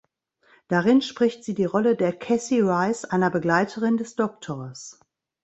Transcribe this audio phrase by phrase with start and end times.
[0.67, 4.99] Darin spricht sie die Rolle der Cassie Rice, einer Begleiterin des Doktors.